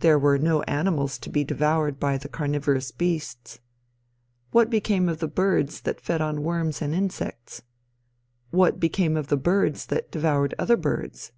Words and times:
There 0.00 0.18
were 0.18 0.38
no 0.38 0.62
animals 0.62 1.18
to 1.18 1.28
be 1.28 1.44
devoured 1.44 2.00
by 2.00 2.16
the 2.16 2.30
carnivorous 2.30 2.90
beasts. 2.90 3.60
What 4.50 4.70
became 4.70 5.10
of 5.10 5.18
the 5.18 5.28
birds 5.28 5.82
that 5.82 6.00
fed 6.00 6.22
on 6.22 6.42
worms 6.42 6.80
and 6.80 6.94
insects? 6.94 7.60
What 8.48 8.80
became 8.80 9.14
of 9.14 9.26
the 9.26 9.36
birds 9.36 9.84
that 9.88 10.10
devoured 10.10 10.54
other 10.58 10.78
birds? 10.78 11.32